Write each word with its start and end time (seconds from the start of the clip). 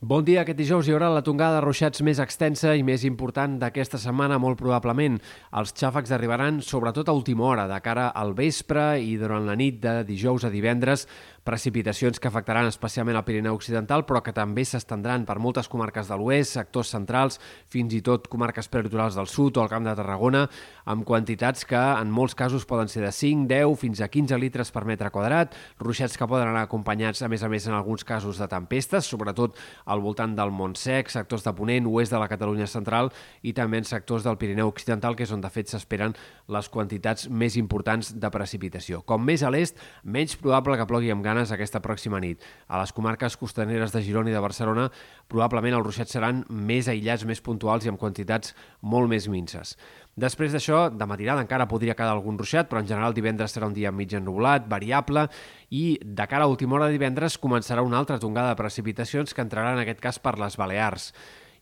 Bon 0.00 0.24
dia. 0.24 0.40
Aquest 0.40 0.56
dijous 0.56 0.86
hi 0.88 0.94
haurà 0.94 1.10
la 1.12 1.20
tongada 1.20 1.58
de 1.58 1.60
ruixats 1.60 2.00
més 2.00 2.22
extensa 2.24 2.70
i 2.72 2.80
més 2.80 3.02
important 3.04 3.58
d'aquesta 3.60 3.98
setmana, 4.00 4.38
molt 4.40 4.56
probablement. 4.56 5.18
Els 5.60 5.74
xàfecs 5.76 6.14
arribaran 6.16 6.62
sobretot 6.64 7.10
a 7.10 7.14
última 7.18 7.44
hora, 7.44 7.66
de 7.68 7.76
cara 7.84 8.06
al 8.16 8.32
vespre 8.32 8.94
i 9.04 9.18
durant 9.20 9.44
la 9.44 9.58
nit 9.60 9.76
de 9.82 9.98
dijous 10.08 10.48
a 10.48 10.50
divendres, 10.54 11.04
precipitacions 11.44 12.20
que 12.20 12.28
afectaran 12.28 12.68
especialment 12.68 13.16
el 13.16 13.24
Pirineu 13.24 13.56
Occidental, 13.56 14.04
però 14.08 14.22
que 14.24 14.32
també 14.36 14.64
s'estendran 14.64 15.24
per 15.28 15.38
moltes 15.40 15.68
comarques 15.68 16.08
de 16.08 16.16
l'oest, 16.16 16.56
sectors 16.56 16.92
centrals, 16.92 17.40
fins 17.68 17.92
i 17.96 18.00
tot 18.04 18.28
comarques 18.32 18.68
peritorials 18.72 19.16
del 19.16 19.28
sud 19.28 19.56
o 19.56 19.64
el 19.64 19.70
Camp 19.72 19.84
de 19.84 19.94
Tarragona, 19.96 20.46
amb 20.88 21.04
quantitats 21.08 21.64
que 21.68 21.80
en 21.80 22.12
molts 22.12 22.36
casos 22.38 22.64
poden 22.68 22.88
ser 22.92 23.04
de 23.04 23.12
5, 23.12 23.48
10, 23.50 23.76
fins 23.80 24.00
a 24.00 24.08
15 24.08 24.40
litres 24.40 24.72
per 24.72 24.84
metre 24.88 25.12
quadrat, 25.12 25.56
ruixats 25.80 26.16
que 26.16 26.28
poden 26.28 26.52
anar 26.52 26.66
acompanyats, 26.68 27.20
a 27.20 27.28
més 27.28 27.44
a 27.44 27.52
més, 27.52 27.68
en 27.68 27.76
alguns 27.76 28.04
casos 28.04 28.40
de 28.40 28.48
tempestes, 28.48 29.08
sobretot 29.08 29.56
al 29.90 30.02
voltant 30.04 30.36
del 30.38 30.52
Montsec, 30.54 31.10
sectors 31.10 31.44
de 31.46 31.52
Ponent, 31.56 31.88
oest 31.90 32.14
de 32.14 32.20
la 32.22 32.28
Catalunya 32.30 32.68
central 32.70 33.10
i 33.42 33.52
també 33.56 33.80
en 33.80 33.88
sectors 33.88 34.26
del 34.26 34.38
Pirineu 34.38 34.70
Occidental, 34.70 35.16
que 35.18 35.26
és 35.26 35.34
on 35.34 35.42
de 35.42 35.50
fet 35.50 35.72
s'esperen 35.72 36.14
les 36.50 36.70
quantitats 36.70 37.26
més 37.28 37.56
importants 37.58 38.12
de 38.14 38.30
precipitació. 38.30 39.02
Com 39.02 39.24
més 39.26 39.42
a 39.42 39.50
l'est, 39.50 39.78
menys 40.04 40.36
probable 40.38 40.78
que 40.78 40.86
plogui 40.90 41.10
amb 41.10 41.26
ganes 41.26 41.50
aquesta 41.50 41.82
pròxima 41.82 42.20
nit. 42.22 42.44
A 42.68 42.78
les 42.82 42.94
comarques 42.94 43.38
costaneres 43.40 43.94
de 43.94 44.04
Girona 44.06 44.30
i 44.30 44.36
de 44.36 44.44
Barcelona, 44.44 44.88
probablement 45.30 45.78
els 45.78 45.86
ruixats 45.86 46.14
seran 46.14 46.44
més 46.48 46.90
aïllats, 46.90 47.26
més 47.26 47.42
puntuals 47.42 47.86
i 47.86 47.90
amb 47.90 48.00
quantitats 48.00 48.54
molt 48.82 49.10
més 49.10 49.26
minces. 49.30 49.76
Després 50.18 50.52
d'això, 50.52 50.88
de 50.90 51.06
matinada 51.06 51.44
encara 51.44 51.68
podria 51.70 51.94
quedar 51.94 52.16
algun 52.16 52.38
ruixat, 52.38 52.68
però 52.68 52.80
en 52.82 52.88
general 52.88 53.14
divendres 53.14 53.54
serà 53.54 53.68
un 53.70 53.76
dia 53.76 53.92
mig 53.94 54.12
ennublat, 54.12 54.66
variable, 54.68 55.28
i 55.70 56.00
de 56.02 56.26
cara 56.26 56.44
a 56.44 56.50
última 56.50 56.76
hora 56.76 56.88
de 56.90 56.98
divendres 56.98 57.38
començarà 57.38 57.84
una 57.86 57.98
altra 57.98 58.18
tongada 58.18 58.50
de 58.50 58.58
precipitacions 58.58 59.32
que 59.32 59.44
entrarà 59.44 59.76
en 59.76 59.84
aquest 59.84 60.02
cas 60.02 60.18
per 60.18 60.36
les 60.38 60.58
Balears 60.58 61.12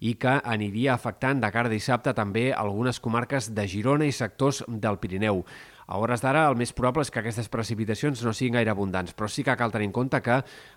i 0.00 0.14
que 0.14 0.38
aniria 0.46 0.94
afectant 0.94 1.40
de 1.42 1.50
cara 1.50 1.68
a 1.68 1.72
dissabte 1.72 2.14
també 2.14 2.52
algunes 2.54 3.00
comarques 3.02 3.50
de 3.54 3.66
Girona 3.66 4.06
i 4.06 4.14
sectors 4.14 4.62
del 4.68 4.98
Pirineu. 5.02 5.42
A 5.88 5.96
hores 5.96 6.20
d'ara, 6.20 6.42
el 6.50 6.56
més 6.60 6.74
probable 6.76 7.00
és 7.00 7.08
que 7.08 7.22
aquestes 7.22 7.46
precipitacions 7.48 8.20
no 8.20 8.34
siguin 8.36 8.58
gaire 8.58 8.68
abundants, 8.68 9.14
però 9.16 9.24
sí 9.32 9.40
que 9.40 9.54
cal 9.56 9.72
tenir 9.72 9.86
en 9.88 9.92
compte 9.96 10.18
que 10.20 10.34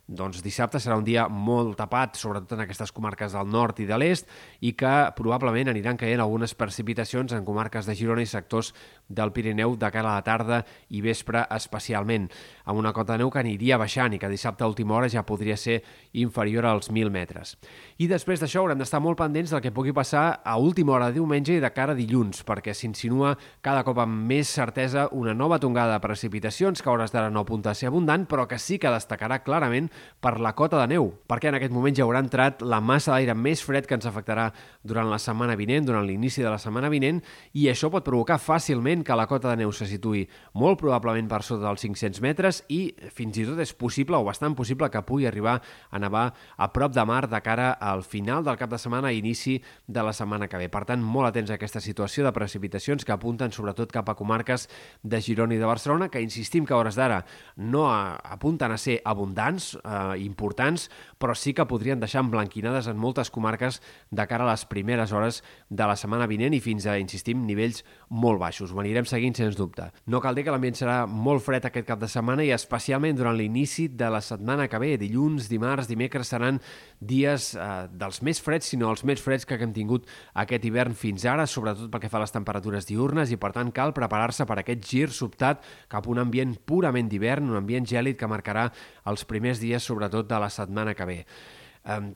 doncs, 0.08 0.40
dissabte 0.40 0.80
serà 0.80 0.96
un 0.96 1.04
dia 1.04 1.26
molt 1.28 1.76
tapat, 1.76 2.16
sobretot 2.16 2.54
en 2.56 2.64
aquestes 2.64 2.94
comarques 2.96 3.36
del 3.36 3.50
nord 3.52 3.82
i 3.84 3.88
de 3.90 3.98
l'est, 4.00 4.30
i 4.64 4.72
que 4.80 4.94
probablement 5.18 5.68
aniran 5.74 6.00
caient 6.00 6.24
algunes 6.24 6.56
precipitacions 6.56 7.36
en 7.36 7.44
comarques 7.44 7.90
de 7.90 7.96
Girona 8.00 8.24
i 8.24 8.30
sectors 8.32 8.70
del 9.12 9.34
Pirineu 9.36 9.76
de 9.76 9.90
cara 9.92 10.14
a 10.14 10.22
la 10.22 10.24
tarda 10.24 10.62
i 10.96 11.04
vespre 11.04 11.44
especialment, 11.58 12.30
amb 12.64 12.80
una 12.80 12.96
cota 12.96 13.18
de 13.18 13.26
neu 13.26 13.34
que 13.36 13.44
aniria 13.44 13.82
baixant 13.82 14.16
i 14.16 14.20
que 14.22 14.32
dissabte 14.32 14.64
a 14.64 14.72
última 14.72 14.96
hora 14.96 15.12
ja 15.12 15.26
podria 15.28 15.60
ser 15.60 15.82
inferior 16.24 16.70
als 16.72 16.88
1.000 16.88 17.12
metres. 17.12 17.58
I 18.00 18.08
després 18.08 18.40
d'això 18.40 18.64
haurem 18.64 18.80
d'estar 18.80 19.04
molt 19.04 19.20
pendents 19.20 19.52
del 19.52 19.64
que 19.68 19.76
pugui 19.76 19.92
passar 19.92 20.40
a 20.40 20.56
última 20.56 20.96
hora 20.96 21.12
de 21.12 21.20
diumenge 21.20 21.60
i 21.60 21.64
de 21.64 21.76
cara 21.76 21.92
a 21.92 22.00
dilluns, 22.00 22.46
perquè 22.48 22.72
s'insinua 22.72 23.36
cada 23.60 23.84
cop 23.84 24.00
amb 24.00 24.32
més 24.32 24.48
certesa 24.56 25.01
prevista 25.02 25.16
una 25.16 25.34
nova 25.34 25.60
tongada 25.60 25.94
de 25.94 26.00
precipitacions 26.00 26.82
que 26.82 26.90
a 26.90 26.92
hores 26.92 27.12
d'ara 27.12 27.30
no 27.30 27.42
apunta 27.42 27.72
a 27.72 27.76
ser 27.76 27.88
abundant, 27.88 28.28
però 28.28 28.48
que 28.48 28.60
sí 28.60 28.78
que 28.80 28.90
destacarà 28.90 29.42
clarament 29.44 29.90
per 30.20 30.40
la 30.40 30.54
cota 30.54 30.80
de 30.82 30.88
neu, 30.94 31.12
perquè 31.28 31.50
en 31.50 31.56
aquest 31.56 31.72
moment 31.74 31.96
ja 31.96 32.04
haurà 32.04 32.20
entrat 32.22 32.62
la 32.62 32.82
massa 32.82 33.14
d'aire 33.14 33.34
més 33.36 33.62
fred 33.64 33.88
que 33.88 33.96
ens 33.96 34.06
afectarà 34.06 34.52
durant 34.84 35.10
la 35.10 35.20
setmana 35.20 35.56
vinent, 35.56 35.86
durant 35.86 36.06
l'inici 36.06 36.42
de 36.42 36.50
la 36.50 36.60
setmana 36.60 36.90
vinent, 36.90 37.22
i 37.54 37.68
això 37.70 37.90
pot 37.92 38.06
provocar 38.06 38.40
fàcilment 38.40 39.04
que 39.04 39.16
la 39.16 39.28
cota 39.28 39.50
de 39.50 39.62
neu 39.64 39.72
se 39.72 39.88
situï 39.90 40.28
molt 40.54 40.80
probablement 40.80 41.30
per 41.30 41.42
sota 41.44 41.68
dels 41.68 41.82
500 41.82 42.22
metres 42.22 42.64
i 42.70 42.94
fins 43.12 43.38
i 43.38 43.46
tot 43.46 43.60
és 43.60 43.74
possible 43.74 44.18
o 44.18 44.26
bastant 44.28 44.56
possible 44.56 44.90
que 44.90 45.04
pugui 45.06 45.28
arribar 45.28 45.60
a 45.90 46.00
nevar 46.00 46.32
a 46.58 46.72
prop 46.72 46.94
de 46.94 47.06
mar 47.06 47.28
de 47.30 47.42
cara 47.42 47.72
al 47.74 48.04
final 48.04 48.44
del 48.44 48.58
cap 48.58 48.70
de 48.70 48.80
setmana 48.82 49.12
i 49.12 49.22
inici 49.22 49.62
de 49.88 50.04
la 50.04 50.14
setmana 50.14 50.48
que 50.48 50.58
ve. 50.58 50.70
Per 50.70 50.84
tant, 50.86 51.02
molt 51.02 51.30
atents 51.30 51.52
a 51.52 51.58
aquesta 51.58 51.82
situació 51.82 52.26
de 52.26 52.34
precipitacions 52.34 53.06
que 53.06 53.14
apunten 53.14 53.52
sobretot 53.52 53.92
cap 53.92 54.10
a 54.10 54.16
comarques 54.16 54.68
de 55.04 55.22
Girona 55.22 55.56
i 55.56 55.62
de 55.62 55.70
Barcelona, 55.70 56.10
que 56.10 56.22
insistim 56.22 56.66
que 56.66 56.74
a 56.74 56.80
hores 56.80 56.98
d'ara 57.00 57.24
no 57.58 57.88
apunten 57.92 58.72
a 58.72 58.78
ser 58.78 59.00
abundants, 59.06 59.76
eh, 59.84 60.20
importants, 60.24 60.90
però 61.20 61.36
sí 61.36 61.54
que 61.54 61.66
podrien 61.66 62.00
deixar 62.00 62.24
emblanquinades 62.26 62.88
en 62.88 62.98
moltes 62.98 63.32
comarques 63.32 63.82
de 64.10 64.28
cara 64.28 64.46
a 64.46 64.52
les 64.52 64.66
primeres 64.66 65.12
hores 65.12 65.42
de 65.70 65.88
la 65.88 65.96
setmana 65.96 66.28
vinent 66.28 66.54
i 66.54 66.62
fins 66.64 66.88
a, 66.88 66.98
insistim, 67.00 67.46
nivells 67.46 67.84
molt 68.10 68.40
baixos. 68.42 68.72
Ho 68.72 68.80
anirem 68.82 69.06
seguint, 69.06 69.36
sens 69.38 69.58
dubte. 69.58 69.92
No 70.08 70.22
cal 70.22 70.36
dir 70.36 70.46
que 70.46 70.54
l'ambient 70.54 70.78
serà 70.78 71.06
molt 71.08 71.44
fred 71.46 71.66
aquest 71.68 71.88
cap 71.88 72.02
de 72.02 72.10
setmana 72.12 72.46
i 72.46 72.52
especialment 72.56 73.18
durant 73.18 73.38
l'inici 73.38 73.88
de 73.88 74.10
la 74.12 74.22
setmana 74.22 74.68
que 74.72 74.82
ve. 74.82 74.96
Dilluns, 75.02 75.50
dimarts, 75.52 75.90
dimecres 75.92 76.32
seran 76.34 76.60
dies 77.00 77.52
eh, 77.56 77.70
dels 77.92 78.22
més 78.26 78.42
freds, 78.44 78.72
sinó 78.74 78.92
els 78.92 79.06
més 79.08 79.22
freds 79.22 79.48
que 79.48 79.60
hem 79.62 79.74
tingut 79.76 80.08
aquest 80.42 80.66
hivern 80.66 80.96
fins 80.98 81.26
ara, 81.30 81.48
sobretot 81.50 81.92
pel 81.92 82.04
que 82.04 82.12
fa 82.12 82.20
a 82.22 82.26
les 82.26 82.36
temperatures 82.36 82.88
diurnes 82.90 83.32
i, 83.32 83.40
per 83.42 83.54
tant, 83.56 83.72
cal 83.76 83.94
preparar-se 83.98 84.46
per 84.50 84.60
aquest 84.82 84.90
gir 84.90 85.10
sobtat 85.14 85.62
cap 85.88 86.08
a 86.08 86.12
un 86.12 86.20
ambient 86.20 86.58
purament 86.66 87.10
d'hivern, 87.10 87.50
un 87.50 87.58
ambient 87.62 87.86
gèlid 87.86 88.18
que 88.18 88.28
marcarà 88.28 88.72
els 89.06 89.26
primers 89.26 89.60
dies, 89.62 89.84
sobretot 89.84 90.28
de 90.28 90.40
la 90.40 90.50
setmana 90.50 90.94
que 90.94 91.06
ve. 91.06 91.26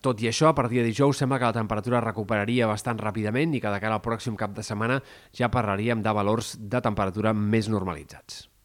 Tot 0.01 0.21
i 0.21 0.27
això, 0.29 0.49
a 0.49 0.55
partir 0.55 0.81
de 0.81 0.89
dijous 0.89 1.17
sembla 1.17 1.39
que 1.39 1.49
la 1.49 1.57
temperatura 1.57 2.01
recuperaria 2.01 2.67
bastant 2.67 2.99
ràpidament 3.01 3.55
i 3.55 3.61
que 3.61 3.71
de 3.71 3.79
cara 3.81 3.95
al 3.97 4.03
pròxim 4.03 4.35
cap 4.37 4.53
de 4.53 4.63
setmana 4.63 5.01
ja 5.33 5.49
parlaríem 5.49 6.03
de 6.03 6.13
valors 6.13 6.55
de 6.59 6.81
temperatura 6.81 7.33
més 7.33 7.69
normalitzats. 7.69 8.45